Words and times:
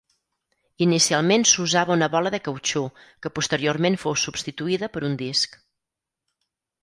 Inicialment 0.83 1.43
s'usava 1.49 1.93
una 1.95 2.07
bola 2.15 2.31
de 2.35 2.39
cautxú 2.47 2.81
que 3.25 3.31
posteriorment 3.39 3.99
fou 4.05 4.17
substituïda 4.23 4.89
per 4.97 5.03
un 5.11 5.19
disc. 5.23 5.61